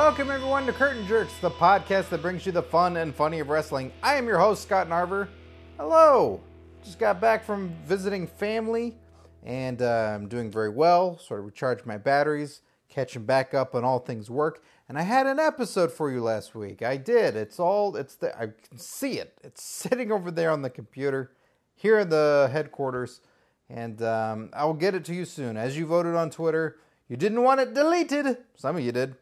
[0.00, 3.50] Welcome, everyone, to Curtain Jerks, the podcast that brings you the fun and funny of
[3.50, 3.92] wrestling.
[4.02, 5.28] I am your host, Scott Narver.
[5.76, 6.40] Hello.
[6.82, 8.96] Just got back from visiting family,
[9.44, 11.18] and uh, I'm doing very well.
[11.18, 14.64] Sort of recharged my batteries, catching back up on all things work.
[14.88, 16.80] And I had an episode for you last week.
[16.80, 17.36] I did.
[17.36, 19.38] It's all, it's the, I can see it.
[19.44, 21.32] It's sitting over there on the computer
[21.76, 23.20] here in the headquarters.
[23.68, 25.58] And um, I will get it to you soon.
[25.58, 28.38] As you voted on Twitter, you didn't want it deleted.
[28.56, 29.14] Some of you did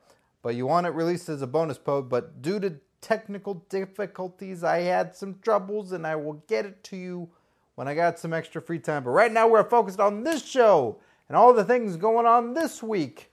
[0.43, 2.09] but you want it released as a bonus pod.
[2.09, 6.97] But due to technical difficulties, I had some troubles, and I will get it to
[6.97, 7.29] you
[7.75, 9.05] when I got some extra free time.
[9.05, 12.83] But right now, we're focused on this show and all the things going on this
[12.83, 13.31] week.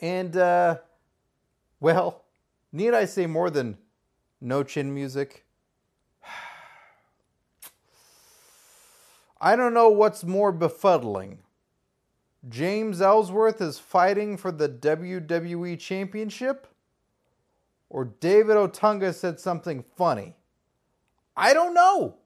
[0.00, 0.78] And, uh,
[1.80, 2.24] well,
[2.72, 3.78] need I say more than
[4.40, 5.44] no chin music?
[9.40, 11.38] I don't know what's more befuddling
[12.48, 16.66] James Ellsworth is fighting for the WWE Championship?
[17.90, 20.36] Or David Otunga said something funny?
[21.36, 22.16] I don't know.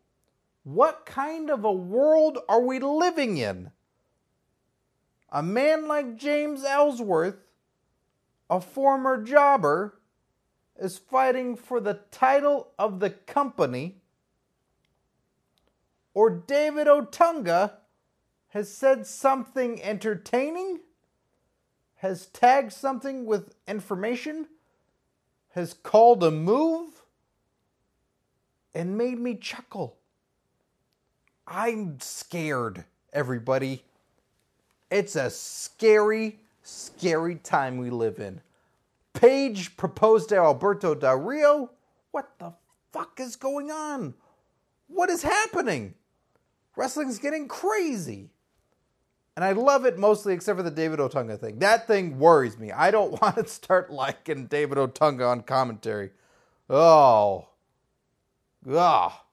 [0.64, 3.70] What kind of a world are we living in?
[5.30, 7.36] A man like James Ellsworth,
[8.50, 9.98] a former jobber,
[10.78, 14.02] is fighting for the title of the company,
[16.14, 17.72] or David Otunga
[18.52, 20.80] has said something entertaining,
[21.96, 24.46] has tagged something with information,
[25.54, 26.90] has called a move,
[28.74, 29.96] and made me chuckle.
[31.48, 33.84] I'm scared, everybody.
[34.90, 38.42] It's a scary, scary time we live in.
[39.14, 41.70] Paige proposed to Alberto Del Rio.
[42.10, 42.52] What the
[42.92, 44.12] fuck is going on?
[44.88, 45.94] What is happening?
[46.76, 48.28] Wrestling's getting crazy.
[49.36, 51.58] And I love it mostly except for the David Otunga thing.
[51.60, 52.70] That thing worries me.
[52.70, 56.10] I don't want to start liking David Otunga on commentary.
[56.68, 57.48] Oh.
[58.70, 59.24] Ah.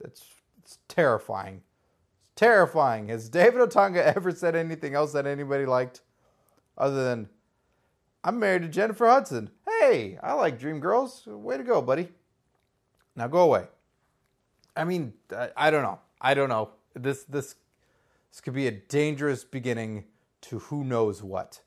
[0.00, 0.24] That's
[0.62, 1.62] it's terrifying.
[2.18, 3.08] It's terrifying.
[3.08, 6.00] Has David Otunga ever said anything else that anybody liked?
[6.76, 7.28] Other than,
[8.24, 9.50] I'm married to Jennifer Hudson.
[9.66, 11.22] Hey, I like Dream Girls.
[11.26, 12.08] Way to go, buddy.
[13.14, 13.66] Now go away.
[14.76, 16.00] I mean, I, I don't know.
[16.20, 16.70] I don't know.
[16.94, 17.54] This this
[18.36, 20.04] this could be a dangerous beginning
[20.42, 21.62] to who knows what.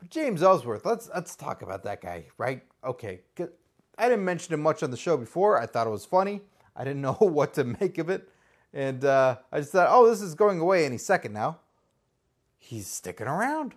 [0.00, 2.62] But James Ellsworth, let's let's talk about that guy, right?
[2.82, 3.20] Okay,
[3.96, 5.56] I didn't mention him much on the show before.
[5.56, 6.40] I thought it was funny.
[6.74, 8.28] I didn't know what to make of it,
[8.72, 11.60] and uh, I just thought, oh, this is going away any second now.
[12.58, 13.76] He's sticking around.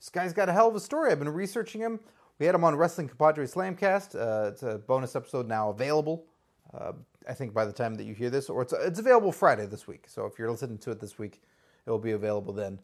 [0.00, 1.10] This guy's got a hell of a story.
[1.10, 1.98] I've been researching him.
[2.38, 4.14] We had him on Wrestling Compadre Slamcast.
[4.14, 6.26] Uh, it's a bonus episode now available.
[6.74, 6.92] Uh,
[7.26, 9.86] I think by the time that you hear this, or it's it's available Friday this
[9.86, 10.04] week.
[10.08, 11.40] So if you're listening to it this week,
[11.86, 12.78] it will be available then.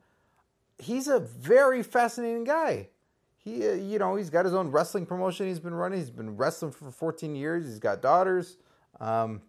[0.79, 2.89] He's a very fascinating guy.
[3.37, 5.99] He, uh, you know, he's got his own wrestling promotion he's been running.
[5.99, 7.67] He's been wrestling for 14 years.
[7.67, 8.57] He's got daughters,
[9.01, 9.43] um,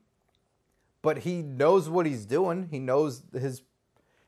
[1.02, 2.67] but he knows what he's doing.
[2.69, 3.62] He knows his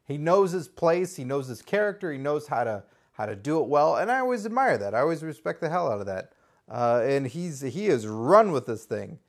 [0.06, 1.18] he knows his place.
[1.18, 2.12] He knows his character.
[2.12, 3.98] He knows how to how to do it well.
[3.98, 4.96] And I always admire that.
[4.96, 6.32] I always respect the hell out of that.
[6.70, 9.20] Uh, and he's he has run with this thing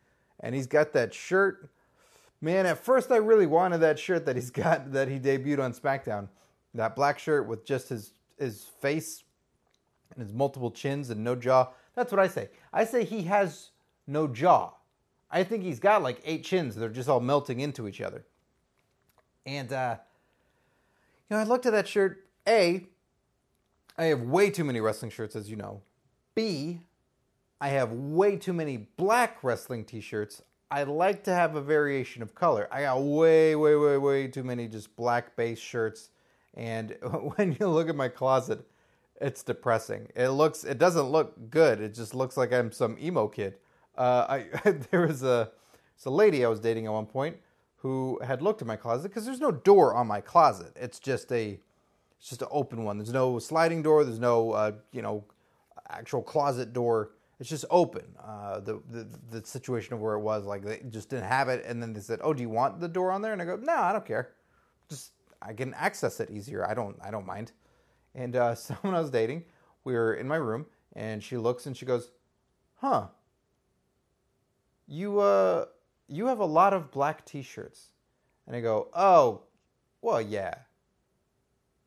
[0.40, 1.70] and he's got that shirt.
[2.40, 5.72] Man, at first I really wanted that shirt that he's got that he debuted on
[5.72, 6.28] SmackDown.
[6.74, 9.24] That black shirt with just his his face
[10.14, 11.68] and his multiple chins and no jaw.
[11.94, 12.50] That's what I say.
[12.72, 13.70] I say he has
[14.06, 14.72] no jaw.
[15.30, 16.74] I think he's got like eight chins.
[16.76, 18.24] They're just all melting into each other.
[19.44, 19.96] And uh,
[21.28, 22.24] you know, I looked at that shirt.
[22.46, 22.86] A,
[23.98, 25.82] I have way too many wrestling shirts, as you know.
[26.34, 26.80] B,
[27.60, 30.42] I have way too many black wrestling t shirts.
[30.70, 32.68] I like to have a variation of color.
[32.70, 36.10] I got way, way, way, way too many just black base shirts.
[36.54, 36.96] And
[37.36, 38.64] when you look at my closet,
[39.20, 40.08] it's depressing.
[40.14, 41.80] It looks, it doesn't look good.
[41.80, 43.56] It just looks like I'm some emo kid.
[43.96, 45.50] Uh, I there was a,
[45.96, 47.36] it's a lady I was dating at one point
[47.78, 50.72] who had looked at my closet because there's no door on my closet.
[50.76, 51.58] It's just a,
[52.18, 52.98] it's just an open one.
[52.98, 54.04] There's no sliding door.
[54.04, 55.24] There's no, uh, you know,
[55.88, 58.04] actual closet door it's just open.
[58.22, 61.64] Uh, the, the, the situation of where it was, like they just didn't have it,
[61.64, 63.56] and then they said, "Oh, do you want the door on there?" And I go,
[63.56, 64.32] "No, I don't care.
[64.88, 66.68] Just I can access it easier.
[66.68, 67.52] I don't I don't mind."
[68.14, 69.44] And uh, someone I was dating,
[69.84, 72.10] we were in my room, and she looks and she goes,
[72.76, 73.08] "Huh?
[74.88, 75.66] You uh
[76.08, 77.90] you have a lot of black T-shirts,"
[78.46, 79.42] and I go, "Oh,
[80.02, 80.54] well, yeah."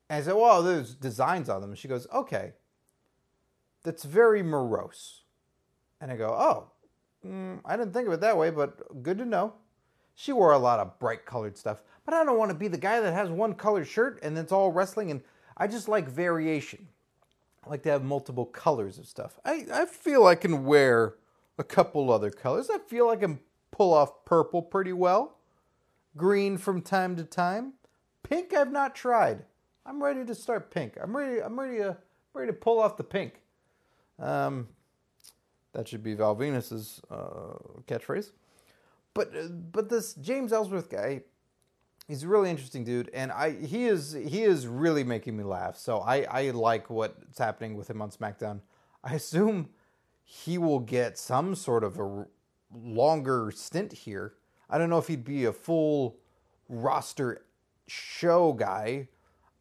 [0.10, 2.54] And I said, "Well, there's designs on them." And she goes, "Okay."
[3.84, 5.21] That's very morose.
[6.02, 9.26] And I go, oh, mm, I didn't think of it that way, but good to
[9.26, 9.54] know.
[10.16, 12.78] She wore a lot of bright colored stuff, but I don't want to be the
[12.78, 15.10] guy that has one colored shirt and it's all wrestling.
[15.12, 15.22] And
[15.56, 16.88] I just like variation.
[17.66, 19.40] I like to have multiple colors of stuff.
[19.46, 21.16] I, I feel I can wear
[21.58, 22.70] a couple other colors.
[22.70, 23.40] I feel I can
[23.70, 25.38] pull off purple pretty well,
[26.18, 27.74] green from time to time.
[28.24, 29.46] Pink I've not tried.
[29.86, 30.98] I'm ready to start pink.
[31.02, 31.42] I'm ready.
[31.42, 31.98] I'm ready to
[32.34, 33.42] ready to pull off the pink.
[34.20, 34.68] Um,
[35.74, 37.54] that should be Val Venis's uh,
[37.88, 38.32] catchphrase.
[39.14, 41.22] But uh, but this James Ellsworth guy,
[42.08, 45.78] he's a really interesting dude, and I he is he is really making me laugh.
[45.78, 48.62] So I I like what's happening with him on SmackDown.
[49.04, 49.70] I assume
[50.24, 52.26] he will get some sort of a
[52.74, 54.36] longer stint here.
[54.70, 56.18] I don't know if he'd be a full
[56.70, 57.46] roster
[57.88, 59.10] show guy.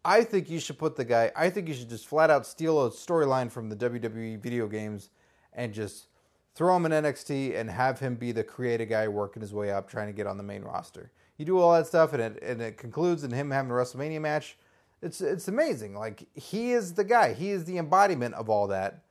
[0.05, 1.33] I think you should put the guy.
[1.37, 5.11] I think you should just flat out steal a storyline from the WWE video games
[5.53, 6.07] and just
[6.55, 9.89] throw him in NXT and have him be the creative guy working his way up,
[9.89, 11.13] trying to get on the main roster.
[11.37, 14.21] You do all that stuff, and it and it concludes in him having a WrestleMania
[14.21, 14.59] match.
[15.03, 15.95] It's it's amazing.
[15.95, 17.33] Like he is the guy.
[17.33, 19.05] He is the embodiment of all that.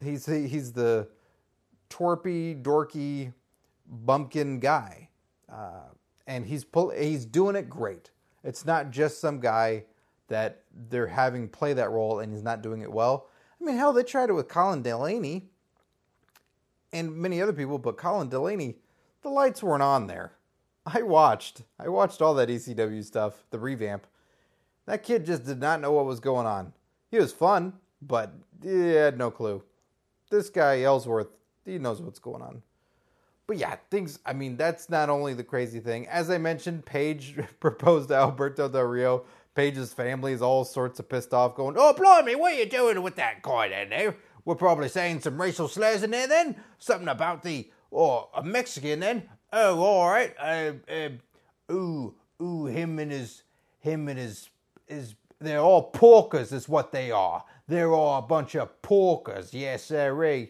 [0.00, 1.08] He's he's the
[1.90, 3.32] twerpy, dorky,
[3.86, 5.08] bumpkin guy,
[5.52, 5.88] uh,
[6.26, 8.10] and he's pull, he's doing it great.
[8.44, 9.84] It's not just some guy
[10.28, 13.28] that they're having play that role and he's not doing it well.
[13.60, 15.50] I mean, hell, they tried it with Colin Delaney
[16.92, 18.76] and many other people, but Colin Delaney,
[19.22, 20.32] the lights weren't on there.
[20.84, 21.62] I watched.
[21.78, 24.06] I watched all that ECW stuff, the revamp.
[24.86, 26.72] That kid just did not know what was going on.
[27.10, 29.62] He was fun, but he had no clue.
[30.30, 31.28] This guy, Ellsworth,
[31.64, 32.62] he knows what's going on.
[33.46, 36.08] But yeah, things, I mean, that's not only the crazy thing.
[36.08, 39.24] As I mentioned, Paige proposed to Alberto Del Rio.
[39.54, 43.02] Paige's family is all sorts of pissed off, going, Oh, blimey, what are you doing
[43.02, 44.16] with that guy in there?
[44.44, 46.56] We're probably saying some racial slurs in there then?
[46.78, 49.28] Something about the, or a Mexican then?
[49.52, 50.34] Oh, all right.
[50.38, 53.42] Uh, uh, ooh, ooh, him and his,
[53.78, 54.48] him and his,
[54.86, 57.44] his, they're all porkers is what they are.
[57.68, 59.50] They're all a bunch of porkers.
[59.52, 60.48] Yes, sir.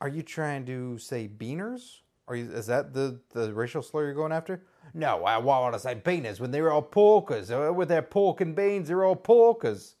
[0.00, 2.00] Are you trying to say beaners?
[2.28, 4.62] Are you, is that the, the racial slur you're going after?
[4.94, 7.50] No, I want to say beaners when they're all porkers.
[7.50, 9.94] Uh, with their pork and beans, they're all porkers.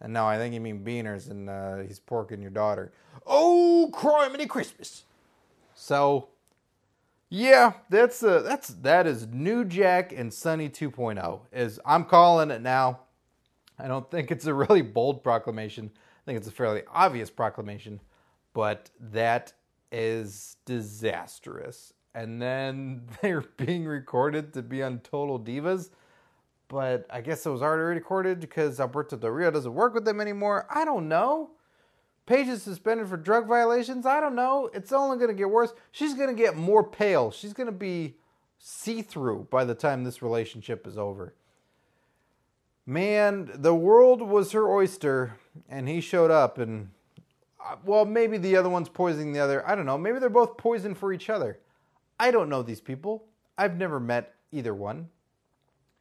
[0.00, 2.92] And no, I think you mean beaners, and uh, he's porking your daughter.
[3.26, 5.04] Oh, criminy Christmas!
[5.74, 6.28] So,
[7.28, 11.40] yeah, that's uh, that's that is New Jack and Sunny 2.0.
[11.52, 13.00] Is I'm calling it now.
[13.78, 15.90] I don't think it's a really bold proclamation.
[15.94, 18.00] I think it's a fairly obvious proclamation,
[18.54, 19.52] but that
[19.90, 21.92] is disastrous.
[22.14, 25.90] And then they're being recorded to be on Total Divas
[26.68, 30.20] but I guess it was already recorded because Alberto Del Rio doesn't work with them
[30.20, 30.66] anymore.
[30.70, 31.50] I don't know.
[32.26, 34.04] Paige is suspended for drug violations.
[34.04, 34.70] I don't know.
[34.74, 35.72] It's only going to get worse.
[35.90, 37.30] She's going to get more pale.
[37.30, 38.16] She's going to be
[38.58, 41.34] see through by the time this relationship is over.
[42.84, 45.38] Man, the world was her oyster,
[45.70, 46.90] and he showed up, and
[47.64, 49.66] uh, well, maybe the other one's poisoning the other.
[49.66, 49.98] I don't know.
[49.98, 51.58] Maybe they're both poison for each other.
[52.20, 53.24] I don't know these people.
[53.56, 55.08] I've never met either one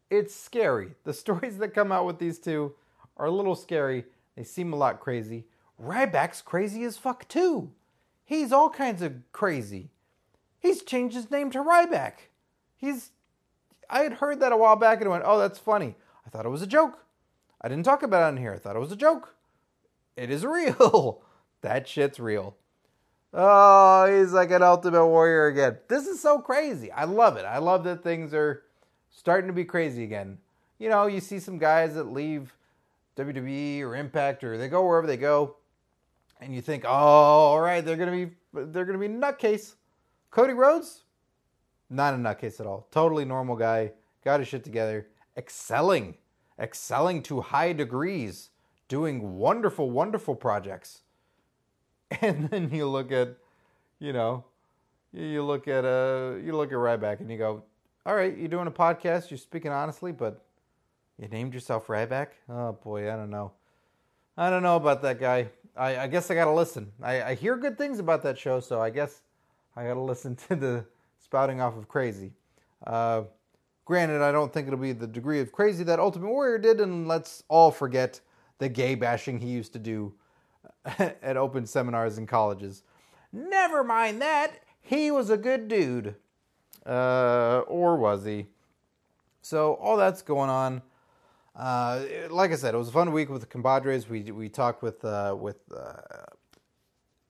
[0.10, 0.96] it's scary.
[1.04, 2.74] The stories that come out with these two
[3.18, 4.06] are a little scary.
[4.36, 5.46] They seem a lot crazy.
[5.82, 7.72] Ryback's crazy as fuck too.
[8.26, 9.90] He's all kinds of crazy.
[10.60, 12.14] He's changed his name to Ryback.
[12.76, 13.12] He's
[13.90, 15.96] I had heard that a while back and went, "Oh, that's funny."
[16.26, 17.06] I thought it was a joke.
[17.62, 18.54] I didn't talk about it on here.
[18.54, 19.36] I thought it was a joke.
[20.16, 21.22] It is real.
[21.62, 22.56] that shit's real.
[23.34, 25.78] Oh, he's like an ultimate warrior again.
[25.88, 26.92] This is so crazy.
[26.92, 27.46] I love it.
[27.46, 28.64] I love that things are
[29.18, 30.38] starting to be crazy again.
[30.78, 32.54] You know, you see some guys that leave
[33.18, 35.56] WWE or Impact or they go wherever they go,
[36.40, 39.74] and you think, oh, all right, they're gonna be they're gonna be nutcase.
[40.30, 41.04] Cody Rhodes,
[41.90, 42.88] not a nutcase at all.
[42.92, 43.92] Totally normal guy,
[44.24, 46.16] got his shit together, excelling,
[46.60, 48.52] excelling to high degrees,
[48.88, 51.02] doing wonderful, wonderful projects.
[52.22, 53.36] And then you look at,
[54.00, 54.46] you know,
[55.12, 57.64] you look at uh you look at Ryback and you go,
[58.08, 60.46] all right, you're doing a podcast, you're speaking honestly, but
[61.22, 62.28] you named yourself Ryback?
[62.48, 63.52] Oh boy, I don't know.
[64.38, 65.50] I don't know about that guy.
[65.76, 66.94] I, I guess I gotta listen.
[67.04, 69.24] I, I hear good things about that show, so I guess
[69.76, 70.86] I gotta listen to the
[71.20, 72.32] spouting off of crazy.
[72.86, 73.24] Uh,
[73.84, 77.10] granted, I don't think it'll be the degree of crazy that Ultimate Warrior did, and
[77.10, 78.22] let's all forget
[78.60, 80.14] the gay bashing he used to do
[80.98, 82.84] at open seminars in colleges.
[83.34, 84.62] Never mind that.
[84.80, 86.16] He was a good dude.
[86.86, 88.48] Uh, or was he?
[89.42, 90.82] So all that's going on.
[91.56, 94.08] Uh, like I said, it was a fun week with the compadres.
[94.08, 95.94] We we talked with uh, with uh,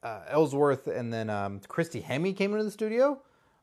[0.03, 3.21] uh, Ellsworth, and then um, Christy Hemme came into the studio.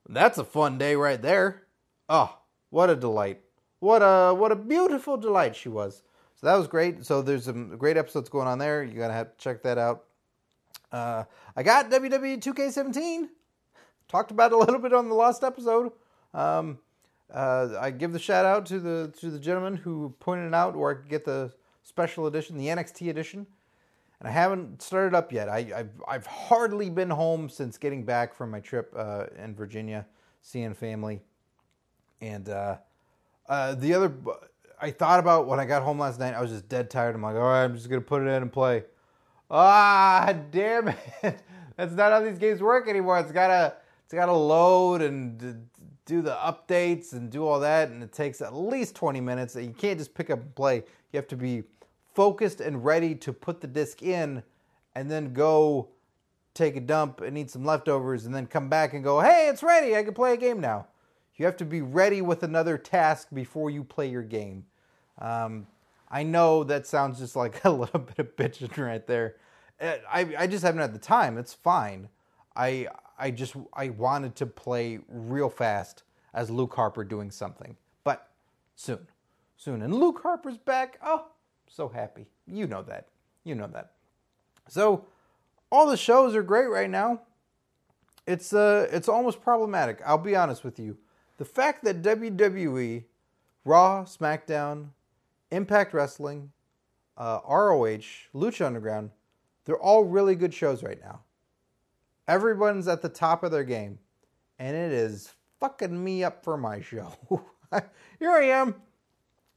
[0.08, 1.64] That's a fun day right there.
[2.08, 2.38] Oh,
[2.70, 3.40] what a delight!
[3.80, 6.02] What a what a beautiful delight she was.
[6.36, 7.04] So that was great.
[7.04, 8.82] So there's some great episodes going on there.
[8.82, 10.04] You're gonna have to check that out.
[10.90, 11.24] Uh,
[11.56, 13.28] I got WWE 2K17.
[14.14, 15.90] Talked about a little bit on the last episode.
[16.35, 16.78] Um,
[17.33, 20.92] uh, I give the shout out to the to the gentleman who pointed out where
[20.92, 21.52] I could get the
[21.83, 23.44] special edition, the NXT edition,
[24.21, 25.49] and I haven't started up yet.
[25.49, 30.06] I, have I've hardly been home since getting back from my trip uh, in Virginia,
[30.42, 31.21] seeing family,
[32.21, 32.76] and uh,
[33.49, 34.14] uh, the other.
[34.80, 36.35] I thought about when I got home last night.
[36.35, 37.16] I was just dead tired.
[37.16, 38.85] I'm like, all right, I'm just gonna put it in and play.
[39.50, 40.99] Ah, damn it!
[41.76, 43.18] That's not how these games work anymore.
[43.18, 45.68] It's gotta it's gotta load and
[46.06, 49.56] do the updates and do all that, and it takes at least 20 minutes.
[49.56, 50.76] You can't just pick up and play.
[51.12, 51.64] You have to be
[52.14, 54.42] focused and ready to put the disc in
[54.94, 55.88] and then go
[56.52, 59.62] take a dump and eat some leftovers and then come back and go, hey, it's
[59.62, 59.96] ready.
[59.96, 60.87] I can play a game now.
[61.37, 64.66] You have to be ready with another task before you play your game.
[65.18, 65.66] Um,
[66.08, 69.37] I know that sounds just like a little bit of bitching right there.
[69.80, 71.38] Uh, I, I just haven't had the time.
[71.38, 72.08] It's fine.
[72.54, 72.87] I
[73.18, 76.02] I just I wanted to play real fast
[76.33, 77.76] as Luke Harper doing something.
[78.02, 78.28] But
[78.75, 79.06] soon.
[79.56, 79.83] Soon.
[79.83, 80.99] And Luke Harper's back.
[81.04, 81.26] Oh,
[81.68, 82.26] so happy.
[82.47, 83.09] You know that.
[83.44, 83.92] You know that.
[84.68, 85.06] So
[85.71, 87.23] all the shows are great right now.
[88.26, 90.00] It's uh it's almost problematic.
[90.04, 90.97] I'll be honest with you.
[91.37, 93.04] The fact that WWE,
[93.64, 94.90] Raw, SmackDown,
[95.50, 96.52] Impact Wrestling,
[97.16, 99.11] uh, ROH, Lucha Underground,
[99.64, 101.21] they're all really good shows right now.
[102.26, 103.98] Everyone's at the top of their game,
[104.58, 107.12] and it is fucking me up for my show.
[108.18, 108.76] Here I am,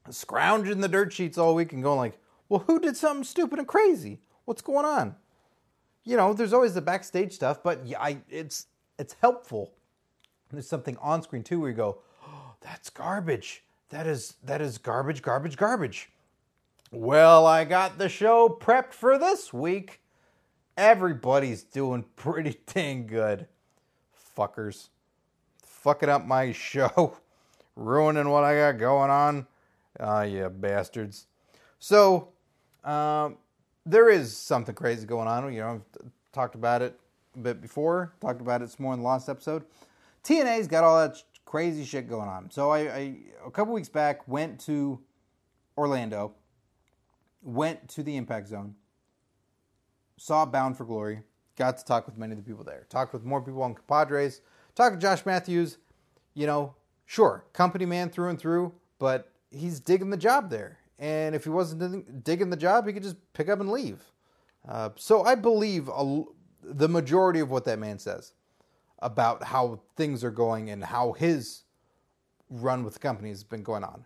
[0.10, 2.18] scrounging the dirt sheets all week and going like,
[2.50, 4.22] well, who did something stupid and crazy?
[4.46, 5.16] What's going on?
[6.04, 9.74] You know, there's always the backstage stuff, but yeah, I, it's it's helpful.
[10.50, 13.64] There's something on screen too where you go, oh, that's garbage.
[13.90, 16.10] That is that is garbage, garbage, garbage.
[16.92, 20.02] Well, I got the show prepped for this week
[20.78, 23.48] everybody's doing pretty dang good.
[24.38, 24.90] Fuckers.
[25.64, 27.18] Fucking up my show.
[27.76, 29.48] Ruining what I got going on.
[30.00, 31.26] Ah, oh, yeah, bastards.
[31.80, 32.30] So,
[32.84, 33.38] um,
[33.86, 35.52] there is something crazy going on.
[35.54, 37.00] You know, I've talked about it
[37.36, 39.64] a bit before, talked about it some more in the last episode.
[40.24, 42.50] TNA's got all that crazy shit going on.
[42.52, 45.00] So, I, I a couple weeks back went to
[45.78, 46.34] Orlando,
[47.44, 48.76] went to the Impact Zone
[50.18, 51.22] saw Bound for Glory,
[51.56, 54.42] got to talk with many of the people there, talked with more people on Compadres,
[54.76, 55.78] talked to Josh Matthews.
[56.34, 60.78] You know, sure, company man through and through, but he's digging the job there.
[61.00, 64.04] And if he wasn't digging the job, he could just pick up and leave.
[64.68, 66.24] Uh, so I believe a,
[66.64, 68.34] the majority of what that man says
[69.00, 71.64] about how things are going and how his
[72.50, 74.06] run with the company has been going on.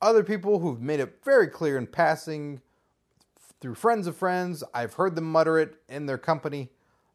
[0.00, 2.60] Other people who've made it very clear in passing
[3.60, 6.70] through friends of friends, I've heard them mutter it in their company,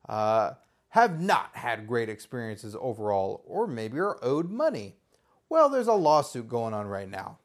[0.09, 0.51] uh,
[0.89, 4.95] have not had great experiences overall, or maybe are owed money.
[5.49, 7.37] Well, there's a lawsuit going on right now.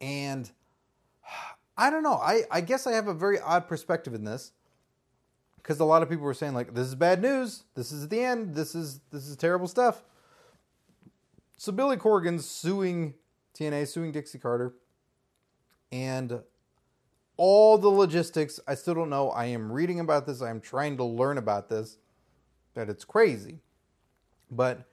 [0.00, 0.50] And
[1.76, 2.14] I don't know.
[2.14, 4.52] I, I guess I have a very odd perspective in this.
[5.56, 7.64] Because a lot of people were saying, like, this is bad news.
[7.74, 8.54] This is the end.
[8.54, 10.02] This is this is terrible stuff.
[11.56, 13.14] So Billy Corgan's suing
[13.58, 14.74] TNA, suing Dixie Carter.
[15.90, 16.42] And
[17.36, 18.60] all the logistics.
[18.66, 19.30] I still don't know.
[19.30, 20.42] I am reading about this.
[20.42, 21.98] I am trying to learn about this.
[22.74, 23.60] That it's crazy.
[24.50, 24.86] But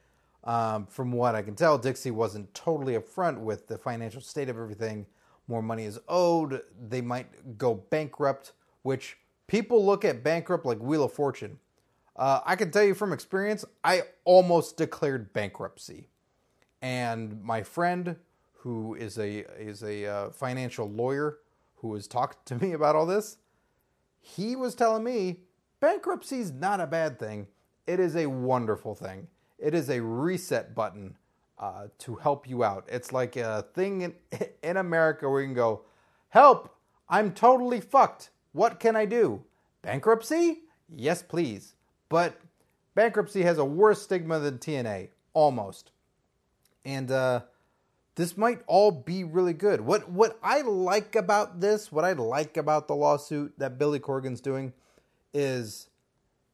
[0.43, 4.57] um, from what I can tell, Dixie wasn't totally upfront with the financial state of
[4.57, 5.05] everything.
[5.47, 6.61] More money is owed.
[6.89, 9.17] They might go bankrupt, which
[9.47, 11.59] people look at bankrupt like Wheel of Fortune.
[12.15, 16.07] Uh, I can tell you from experience, I almost declared bankruptcy.
[16.81, 18.15] And my friend,
[18.57, 21.39] who is a is a uh, financial lawyer,
[21.81, 23.37] who was talking to me about all this,
[24.19, 25.41] he was telling me
[25.79, 27.47] bankruptcy is not a bad thing.
[27.87, 29.27] It is a wonderful thing.
[29.57, 31.17] It is a reset button
[31.57, 32.85] uh, to help you out.
[32.87, 34.13] It's like a thing in,
[34.63, 35.81] in America where you can go,
[36.29, 36.75] Help!
[37.09, 38.29] I'm totally fucked.
[38.53, 39.43] What can I do?
[39.81, 40.59] Bankruptcy?
[40.95, 41.75] Yes, please.
[42.07, 42.39] But
[42.95, 45.91] bankruptcy has a worse stigma than TNA, almost.
[46.85, 47.41] And uh,
[48.15, 49.81] this might all be really good.
[49.81, 54.41] What what I like about this, what I like about the lawsuit that Billy Corgan's
[54.41, 54.73] doing
[55.33, 55.89] is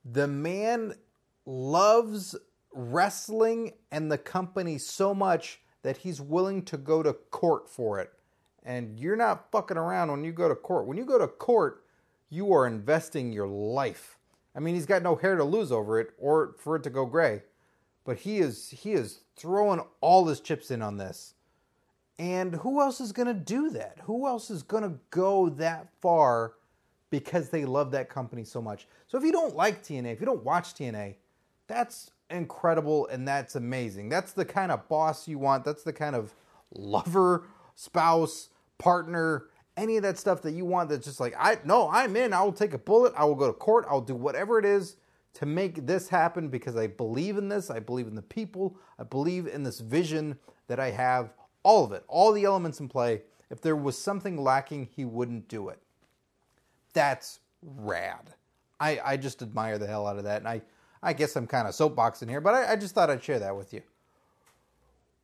[0.05, 0.93] the man
[1.45, 2.35] loves
[2.73, 8.11] wrestling and the company so much that he's willing to go to court for it.
[8.63, 10.85] And you're not fucking around when you go to court.
[10.85, 11.83] When you go to court,
[12.29, 14.19] you are investing your life.
[14.53, 17.05] I mean, he's got no hair to lose over it or for it to go
[17.05, 17.43] gray.
[18.03, 21.33] But he is he is throwing all his chips in on this
[22.19, 23.99] And who else is going to do that?
[24.03, 26.53] Who else is going to go that far
[27.09, 28.87] because they love that company so much?
[29.07, 31.15] So if you don't like TNA, if you don't watch TNA,
[31.67, 34.09] that's incredible and that's amazing.
[34.09, 35.63] That's the kind of boss you want.
[35.63, 36.33] That's the kind of
[36.73, 37.45] lover,
[37.75, 39.45] spouse, partner,
[39.77, 42.33] any of that stuff that you want that's just like, I no, I'm in.
[42.33, 43.13] I will take a bullet.
[43.15, 43.85] I will go to court.
[43.89, 44.97] I'll do whatever it is
[45.35, 47.69] to make this happen because I believe in this.
[47.69, 48.75] I believe in the people.
[48.97, 51.31] I believe in this vision that I have.
[51.67, 53.23] All of it, all the elements in play.
[53.49, 55.81] If there was something lacking, he wouldn't do it.
[56.93, 58.35] That's rad.
[58.79, 60.37] I, I just admire the hell out of that.
[60.37, 60.61] And I,
[61.03, 63.57] I guess I'm kind of soapboxing here, but I, I just thought I'd share that
[63.57, 63.81] with you.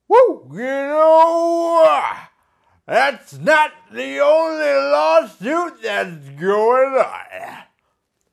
[0.09, 0.49] Woo!
[0.51, 2.03] You know,
[2.85, 7.63] that's not the only lawsuit that's going on.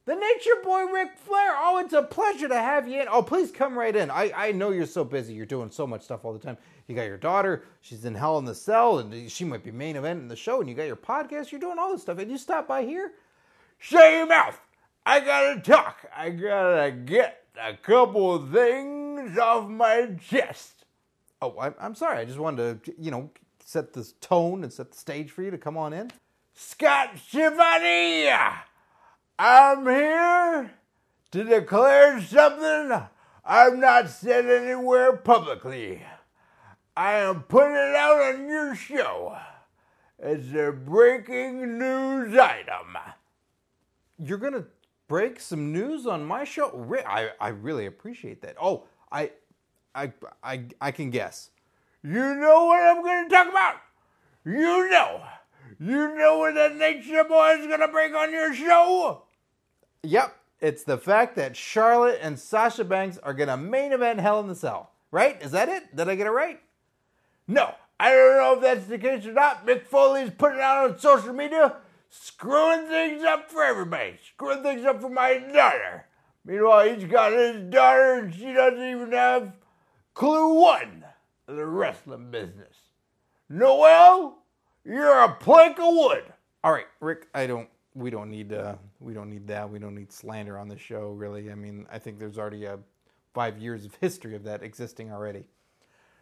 [0.07, 1.55] The Nature Boy Ric Flair.
[1.57, 3.07] Oh, it's a pleasure to have you in.
[3.09, 4.11] Oh, please come right in.
[4.11, 5.35] I, I know you're so busy.
[5.35, 6.57] You're doing so much stuff all the time.
[6.90, 7.62] You got your daughter.
[7.82, 10.61] She's in Hell in the Cell, and she might be main event in the show.
[10.61, 11.52] And you got your podcast.
[11.52, 12.18] You're doing all this stuff.
[12.18, 13.12] And you stop by here.
[13.78, 14.61] Shut your mouth.
[15.06, 16.04] I gotta talk.
[16.14, 20.85] I gotta get a couple of things off my chest.
[21.40, 22.18] Oh, I, I'm sorry.
[22.18, 23.30] I just wanted to, you know,
[23.64, 26.11] set the tone and set the stage for you to come on in.
[26.54, 28.28] Scott Schiavone,
[29.38, 30.73] I'm here
[31.30, 33.00] to declare something
[33.44, 36.02] I've not said anywhere publicly.
[36.97, 39.37] I am putting it out on your show.
[40.18, 42.97] It's a breaking news item.
[44.18, 44.64] You're gonna
[45.11, 46.87] break some news on my show?
[47.04, 48.54] I, I really appreciate that.
[48.62, 49.32] Oh, I,
[49.92, 51.50] I, I, I can guess.
[52.02, 53.74] You know what I'm going to talk about?
[54.44, 55.20] You know.
[55.81, 59.24] You know what the Nature Boy is going to break on your show?
[60.05, 64.40] Yep, it's the fact that Charlotte and Sasha Banks are going to main event Hell
[64.40, 64.92] in the Cell.
[65.11, 65.42] Right?
[65.42, 65.96] Is that it?
[65.96, 66.61] Did I get it right?
[67.50, 69.66] No, I don't know if that's the case or not.
[69.66, 75.00] Mick Foley's putting out on social media, screwing things up for everybody, screwing things up
[75.00, 76.06] for my daughter.
[76.44, 79.56] Meanwhile, he's got his daughter, and she doesn't even have
[80.14, 81.04] clue one
[81.48, 82.76] of the wrestling business.
[83.48, 84.44] Noelle,
[84.84, 86.22] you're a plank of wood.
[86.62, 89.68] All right, Ric, I don't we don't need uh we don't need that.
[89.68, 91.50] We don't need slander on the show really.
[91.50, 92.78] I mean, I think there's already a
[93.34, 95.46] 5 years of history of that existing already.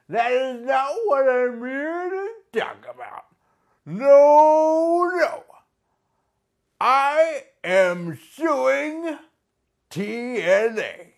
[0.09, 2.11] That is not what I'm here
[2.53, 3.25] to talk about.
[3.85, 5.45] No, no.
[6.81, 9.19] I am suing
[9.91, 11.09] TNA.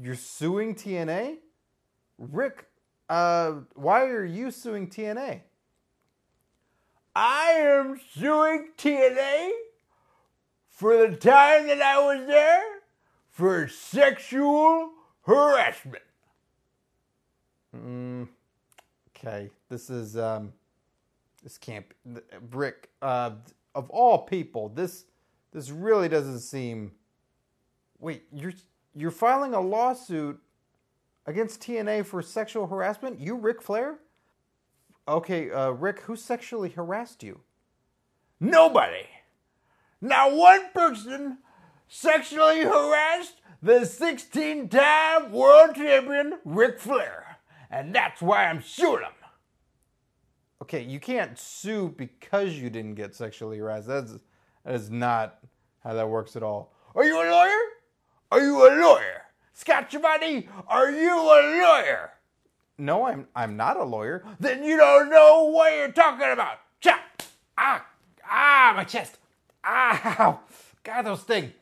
[0.00, 1.36] You're suing TNA?
[2.18, 2.66] Ric,
[3.08, 5.40] uh, why are you suing TNA?
[7.14, 9.50] I am suing TNA
[10.68, 12.62] for the time that I was there
[13.30, 14.92] for sexual
[15.22, 16.04] harassment.
[17.76, 18.28] Mm,
[19.16, 20.52] okay, this is um,
[21.42, 22.90] this can't be Ric.
[23.00, 23.32] Uh,
[23.74, 25.04] of all people, this
[25.52, 26.92] this really doesn't seem.
[27.98, 28.52] Wait, you're
[28.94, 30.40] you're filing a lawsuit
[31.26, 33.20] against TNA for sexual harassment?
[33.20, 33.98] You, Ric Flair?
[35.06, 37.40] Okay, uh, Ric, who sexually harassed you?
[38.38, 39.06] Nobody.
[40.00, 41.38] Now one person
[41.88, 47.29] sexually harassed the 16 time world champion Ric Flair.
[47.70, 49.12] And that's why I'm suing him.
[50.62, 53.86] Okay, you can't sue because you didn't get sexually harassed.
[53.86, 54.12] That's,
[54.64, 55.38] that is not
[55.82, 56.74] how that works at all.
[56.94, 57.60] Are you a lawyer?
[58.30, 59.22] Are you a lawyer?
[59.54, 62.10] Scott Giovanni, are you a lawyer?
[62.78, 64.24] No, I'm I'm not a lawyer.
[64.38, 66.58] Then you don't know what you're talking about.
[67.58, 67.84] Ah!
[68.24, 69.18] Ah, my chest.
[69.66, 70.40] Ow!
[70.82, 71.52] God, those sting.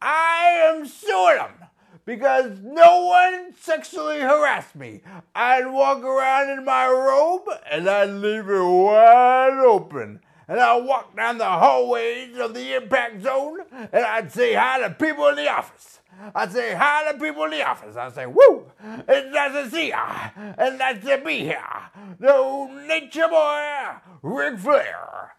[0.00, 1.68] I am suing them
[2.04, 5.02] because no one sexually harassed me.
[5.34, 10.20] I'd walk around in my robe and I'd leave it wide open.
[10.46, 14.90] And I'd walk down the hallways of the impact zone and I'd say hi to
[14.90, 16.00] people in the office.
[16.34, 17.96] I'd say hi to people in the office.
[17.96, 18.70] I'd say, woo,
[19.08, 21.58] it's nice to see ya, and nice to be here.
[22.20, 23.90] The nature boy,
[24.22, 25.34] Ric Flair.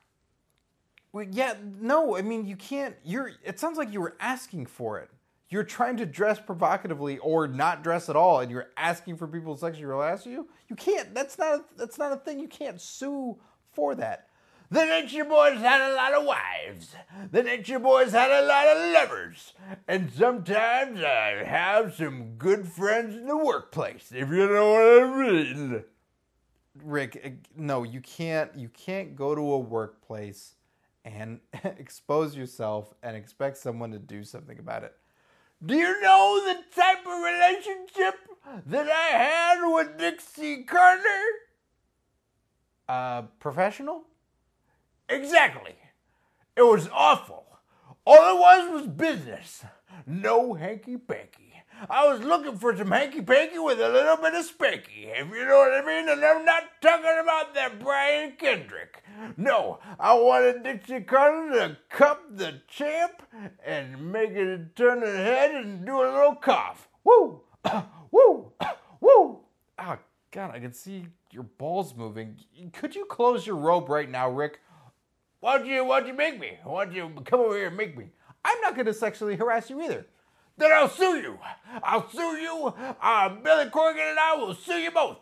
[1.14, 5.00] Well, yeah, no, I mean, you can't, you're, it sounds like you were asking for
[5.00, 5.10] it.
[5.56, 9.56] You're trying to dress provocatively or not dress at all, and you're asking for people
[9.56, 10.50] to sexually harass you.
[10.68, 12.40] You can't, that's not, a, that's not a thing.
[12.42, 13.38] You can't sue
[13.72, 14.28] for that.
[14.70, 16.94] The Nature Boys had a lot of wives.
[17.32, 19.54] The Nature Boys had a lot of lovers.
[19.88, 25.30] And sometimes I have some good friends in the workplace, if you know what I
[25.30, 25.84] mean.
[26.84, 30.56] Ric, eh, no, you can't you can't go to a workplace
[31.06, 34.94] and expose yourself and expect someone to do something about it.
[35.64, 38.16] Do you know the type of relationship
[38.68, 41.22] that I had with Dixie Carter?
[42.88, 44.04] Uh, professional?
[45.10, 45.76] Exactly.
[46.56, 47.46] It was awful.
[48.06, 49.64] All it was was business.
[50.06, 51.45] No hanky panky.
[51.90, 55.46] I was looking for some hanky panky with a little bit of spanky, if you
[55.46, 56.10] know what I mean.
[56.10, 59.04] And I'm not talking about that Brian Kendrick.
[59.38, 63.24] No, I wanted Dixie Carter to cup the champ
[63.66, 66.88] and make it turn its head and do a little cough.
[67.04, 67.42] Woo!
[68.12, 68.52] Woo!
[69.02, 69.40] Woo!
[69.78, 69.98] Oh,
[70.32, 72.38] God, I can see your balls moving.
[72.74, 74.60] Could you close your robe right now, Ric?
[75.42, 76.58] Why'd you, why'd you make me?
[76.64, 78.08] Why'd you come over here and make me?
[78.44, 80.06] I'm not going to sexually harass you either.
[80.58, 81.40] Then I'll sue you.
[81.84, 82.74] I'll sue you.
[83.02, 85.18] Uh, Billy Corgan and I will sue you both.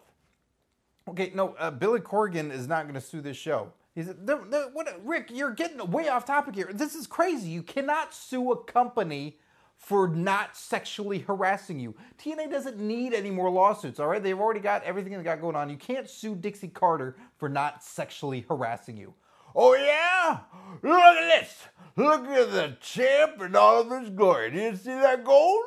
[1.07, 3.73] Okay, no, uh, Billy Corgan is not going to sue this show.
[3.95, 6.69] He's they're, they're, what, Ric, you're getting way off topic here.
[6.73, 7.49] This is crazy.
[7.49, 9.37] You cannot sue a company
[9.75, 11.93] for not sexually harassing you.
[12.17, 14.23] TNA doesn't need any more lawsuits, all right?
[14.23, 15.69] They've already got everything they got going on.
[15.69, 19.13] You can't sue Dixie Carter for not sexually harassing you.
[19.55, 20.39] Oh, yeah?
[20.81, 21.63] Look at this.
[21.95, 24.51] Look at the champ in all of his glory.
[24.51, 25.63] Do you see that gold?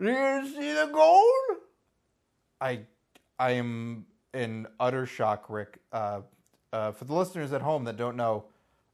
[0.00, 1.60] Do you see the gold?
[2.60, 2.80] I,
[3.38, 5.78] I am in utter shock, Ric.
[5.92, 6.22] Uh,
[6.72, 8.44] uh, for the listeners at home that don't know,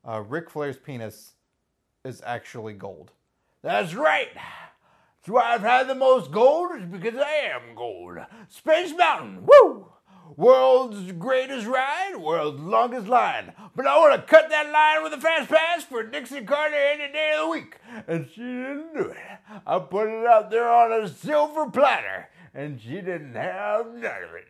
[0.05, 1.33] uh, Ric Flair's penis
[2.05, 3.12] is actually gold.
[3.62, 4.29] That's right.
[4.35, 8.18] That's why I've had the most gold, is because I am gold.
[8.49, 9.84] Space Mountain, woo!
[10.37, 13.52] World's greatest ride, world's longest line.
[13.76, 17.12] But I want to cut that line with a fast pass for Dixie Carter any
[17.12, 17.78] day of the week.
[18.08, 19.18] And she didn't do it.
[19.66, 24.34] I put it out there on a silver platter, and she didn't have none of
[24.34, 24.48] it.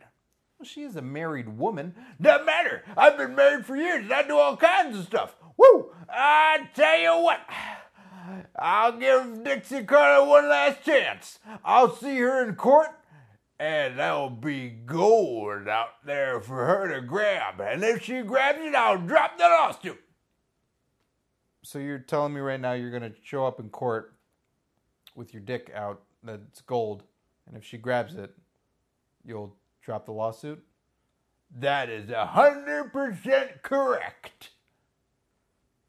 [0.58, 1.94] Well, she is a married woman.
[2.20, 2.84] Doesn't matter.
[2.96, 5.36] I've been married for years, and I do all kinds of stuff.
[5.56, 5.92] Woo!
[6.08, 7.40] I tell you what.
[8.56, 11.40] I'll give Dixie Carter one last chance.
[11.64, 12.88] I'll see her in court
[13.64, 17.58] and there'll be gold out there for her to grab.
[17.60, 20.00] And if she grabs it, I'll drop the lawsuit.
[21.62, 24.12] So you're telling me right now you're going to show up in court
[25.16, 27.04] with your dick out that's gold,
[27.46, 28.34] and if she grabs it,
[29.24, 30.62] you'll drop the lawsuit?
[31.58, 34.50] That is a hundred percent correct.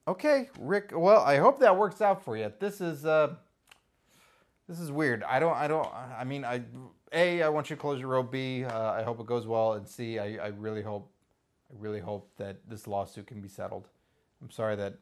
[0.08, 0.92] Okay, Ric.
[0.94, 2.54] Well, I hope that works out for you.
[2.60, 3.36] This is uh,
[4.68, 5.24] this is weird.
[5.24, 5.56] I don't.
[5.56, 5.88] I don't.
[5.94, 6.62] I mean, I
[7.16, 8.32] a, I want you to close your rope.
[8.32, 9.74] B, uh, I hope it goes well.
[9.74, 11.10] And C, I, I really hope,
[11.72, 13.88] I really hope that this lawsuit can be settled.
[14.42, 14.96] I'm sorry that,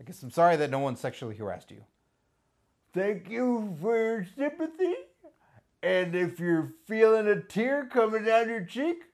[0.00, 1.82] I guess I'm sorry that no one sexually harassed you.
[2.92, 4.94] Thank you for your sympathy.
[5.82, 9.04] And if you're feeling a tear coming down your cheek,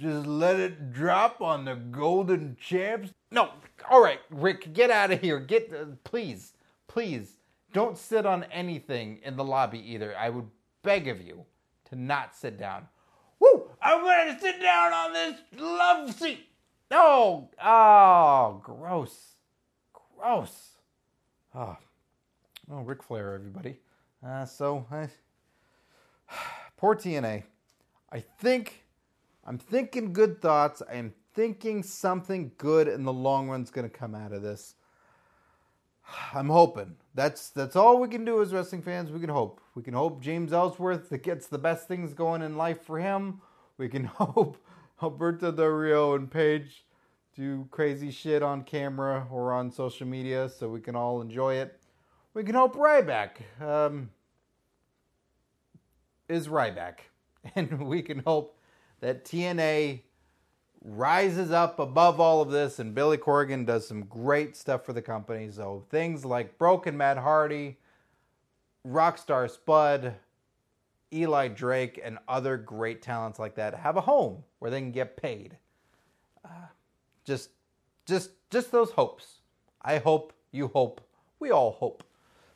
[0.00, 3.10] just let it drop on the golden champs.
[3.30, 3.50] No,
[3.90, 5.38] all right, Ric, get out of here.
[5.38, 6.54] Get, uh, please,
[6.88, 7.38] please,
[7.72, 10.16] don't sit on anything in the lobby either.
[10.16, 10.48] I would
[10.82, 11.44] beg of you
[11.90, 12.88] to not sit down.
[13.40, 13.70] Woo!
[13.82, 16.48] I'm going to sit down on this love seat.
[16.90, 19.34] Oh, oh, gross.
[19.92, 20.70] Gross.
[21.54, 21.76] Oh,
[22.70, 23.78] oh Ric Flair, everybody.
[24.26, 25.08] Uh, so, I,
[26.76, 27.42] poor TNA.
[28.10, 28.84] I think,
[29.44, 30.82] I'm thinking good thoughts.
[30.90, 34.74] I'm thinking something good in the long run is going to come out of this.
[36.34, 36.96] I'm hoping.
[37.14, 39.10] That's that's all we can do as wrestling fans.
[39.10, 39.60] We can hope.
[39.74, 43.40] We can hope James Ellsworth gets the best things going in life for him.
[43.76, 44.56] We can hope
[45.02, 46.84] Alberto Del Rio and Paige
[47.34, 51.80] do crazy shit on camera or on social media so we can all enjoy it.
[52.32, 54.10] We can hope Ryback um,
[56.28, 56.98] is Ryback.
[57.56, 58.58] And we can hope
[59.00, 60.00] that TNA
[60.82, 65.02] rises up above all of this, and Billy Corgan does some great stuff for the
[65.02, 65.50] company.
[65.50, 67.76] So things like Broken Matt Hardy,
[68.86, 70.14] Rockstar Spud,
[71.12, 75.16] Eli Drake, and other great talents like that have a home where they can get
[75.16, 75.56] paid.
[76.44, 76.66] Uh,
[77.24, 77.50] just,
[78.06, 79.38] just, just those hopes.
[79.82, 81.00] I hope you hope.
[81.40, 82.04] We all hope.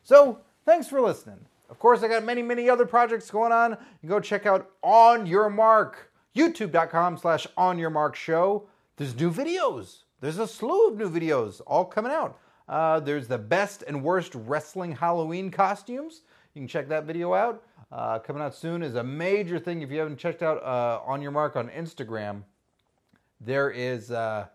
[0.03, 1.41] So thanks for listening.
[1.71, 3.77] Of course, I got many, many other projects going on.
[4.03, 8.69] You go check out On Your Mark youtube.com slash on your mark show.
[8.97, 10.05] There's new videos.
[10.21, 12.39] There's a slew of new videos all coming out.
[12.69, 16.23] Uh, there's the best and worst wrestling Halloween costumes.
[16.55, 17.63] You can check that video out.
[17.91, 19.81] Uh, coming out soon is a major thing.
[19.81, 22.43] If you haven't checked out uh, on your mark on Instagram,
[23.41, 24.47] there is uh,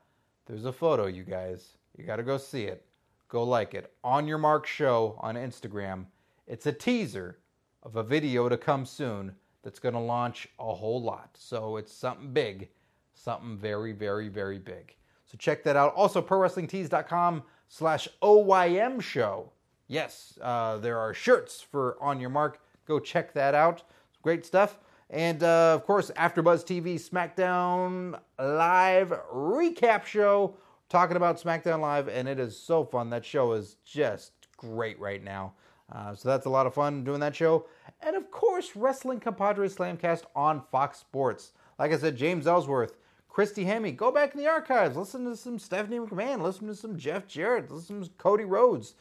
[0.45, 1.77] there's a photo, you guys.
[1.97, 2.85] You got to go see it.
[3.29, 3.91] Go like it.
[4.03, 6.05] On your mark show on Instagram.
[6.45, 7.39] It's a teaser
[7.81, 11.29] of a video to come soon that's going to launch a whole lot.
[11.39, 12.69] So it's something big,
[13.13, 14.95] something very, very, very big.
[15.25, 15.95] So check that out.
[15.95, 17.43] Also, ProWrestlingTees.com
[17.73, 19.49] slash OYM show.
[19.87, 22.59] Yes, uh, there are shirts for On Your Mark.
[22.87, 23.81] Go check that out.
[24.21, 24.77] Great stuff.
[25.09, 30.55] And uh, of course, AfterBuzz TV SmackDown Live recap show,
[30.87, 33.09] talking about SmackDown Live, and it is so fun.
[33.09, 35.53] That show is just great right now.
[35.91, 37.65] Uh, so that's a lot of fun doing that show.
[38.01, 41.53] And of course, Wrestling Compadres Slamcast on Fox Sports.
[41.79, 42.97] Like I said, James Ellsworth,
[43.33, 46.99] Christy Hemme, go back in the archives, listen to some Stephanie McMahon, listen to some
[46.99, 48.93] Jeff Jarrett, listen to Cody Rhodes.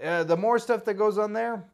[0.00, 1.64] Uh, the more stuff that goes on there,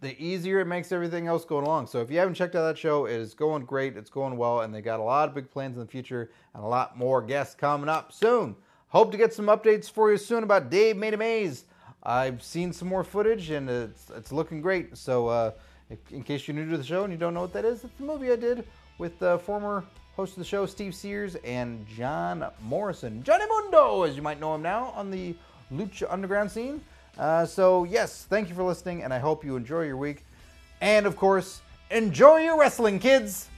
[0.00, 1.86] the easier it makes everything else go along.
[1.86, 3.96] So if you haven't checked out that show, it is going great.
[3.96, 6.64] It's going well, and they got a lot of big plans in the future and
[6.64, 8.56] a lot more guests coming up soon.
[8.88, 11.66] Hope to get some updates for you soon about Dave Made a Maze.
[12.02, 14.96] I've seen some more footage, and it's it's looking great.
[14.96, 15.52] So uh,
[16.10, 17.94] in case you're new to the show and you don't know what that is, it's
[17.96, 18.66] the movie I did
[18.98, 19.84] with the former
[20.18, 23.22] host of the show, Steve Sears, and John Morrison.
[23.22, 25.36] Johnny Mundo, as you might know him now, on the
[25.72, 26.80] Lucha Underground scene.
[27.16, 30.24] Uh, so, yes, thank you for listening, and I hope you enjoy your week.
[30.80, 33.48] And of course, enjoy your wrestling, kids!